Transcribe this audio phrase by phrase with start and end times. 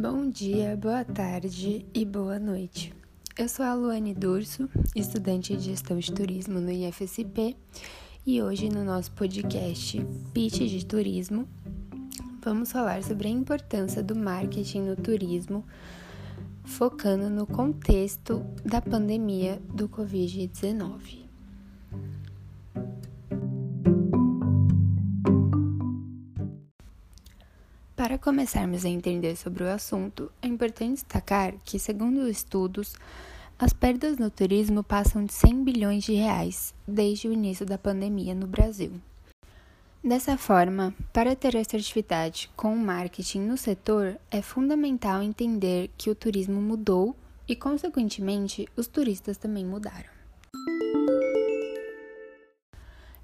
[0.00, 2.94] Bom dia, boa tarde e boa noite.
[3.36, 7.56] Eu sou a Luane Durso, estudante de gestão de turismo no IFSP,
[8.24, 10.00] e hoje no nosso podcast
[10.32, 11.48] Pitch de Turismo,
[12.40, 15.66] vamos falar sobre a importância do marketing no turismo,
[16.62, 21.27] focando no contexto da pandemia do Covid-19.
[27.98, 32.94] Para começarmos a entender sobre o assunto, é importante destacar que, segundo estudos,
[33.58, 38.36] as perdas no turismo passam de 100 bilhões de reais desde o início da pandemia
[38.36, 38.92] no Brasil.
[40.02, 46.14] Dessa forma, para ter assertividade com o marketing no setor, é fundamental entender que o
[46.14, 47.16] turismo mudou
[47.48, 50.08] e, consequentemente, os turistas também mudaram.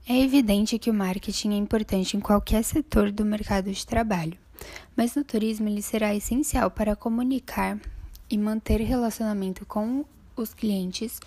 [0.08, 4.42] É evidente que o marketing é importante em qualquer setor do mercado de trabalho
[4.96, 7.78] mas no turismo ele será essencial para comunicar
[8.30, 10.04] e manter relacionamento com
[10.36, 11.20] os clientes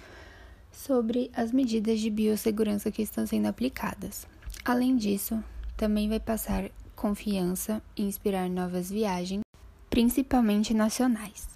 [0.71, 4.27] sobre as medidas de biossegurança que estão sendo aplicadas.
[4.63, 5.43] Além disso,
[5.75, 9.41] também vai passar confiança e inspirar novas viagens,
[9.89, 11.47] principalmente nacionais.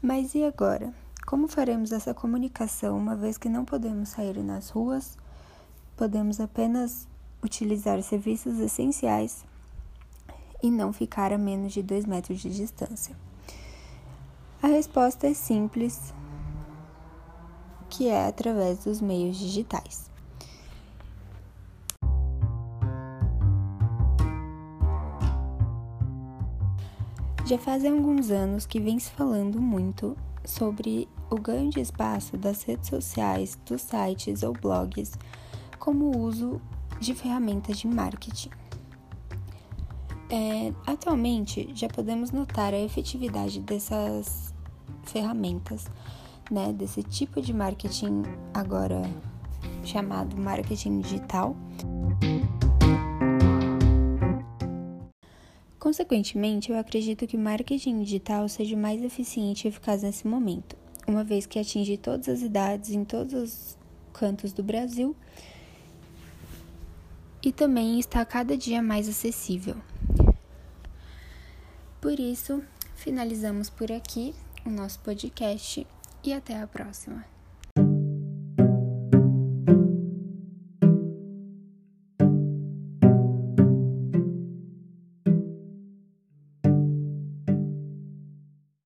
[0.00, 0.92] Mas e agora?
[1.24, 5.16] Como faremos essa comunicação uma vez que não podemos sair nas ruas?
[5.96, 7.06] Podemos apenas
[7.42, 9.44] utilizar serviços essenciais
[10.62, 13.16] e não ficar a menos de 2 metros de distância?
[14.62, 16.14] A resposta é simples,
[17.90, 20.10] que é através dos meios digitais.
[27.44, 32.62] Já fazem alguns anos que vem se falando muito sobre o ganho de espaço das
[32.62, 35.12] redes sociais, dos sites ou blogs,
[35.78, 36.60] como uso
[37.02, 38.50] de ferramentas de marketing.
[40.30, 44.54] É, atualmente, já podemos notar a efetividade dessas
[45.02, 45.86] ferramentas,
[46.50, 48.22] né, desse tipo de marketing
[48.54, 49.02] agora
[49.84, 51.56] chamado marketing digital.
[55.78, 60.76] Consequentemente, eu acredito que o marketing digital seja mais eficiente e eficaz nesse momento,
[61.06, 63.78] uma vez que atinge todas as idades em todos os
[64.12, 65.16] cantos do Brasil
[67.42, 69.76] e também está cada dia mais acessível.
[72.00, 72.62] Por isso,
[72.94, 75.86] finalizamos por aqui o nosso podcast
[76.24, 77.31] e até a próxima.